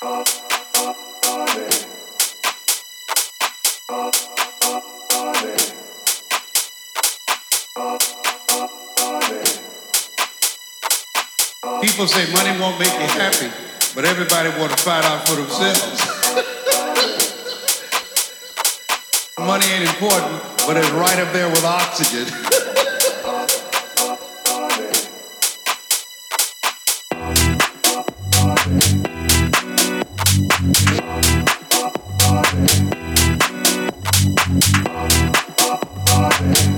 People 0.00 0.16
say 12.06 12.32
money 12.32 12.58
won't 12.58 12.78
make 12.78 12.88
you 12.94 13.08
happy, 13.12 13.50
but 13.94 14.06
everybody 14.06 14.48
want 14.58 14.72
to 14.72 14.78
fight 14.82 15.04
out 15.04 15.28
for 15.28 15.34
themselves. 15.36 16.00
money 19.38 19.66
ain't 19.66 19.86
important, 19.86 20.42
but 20.66 20.78
it's 20.78 20.88
right 20.92 21.18
up 21.18 21.30
there 21.34 21.50
with 21.50 21.62
oxygen. 21.62 22.24
Mm-hmm. 36.40 36.69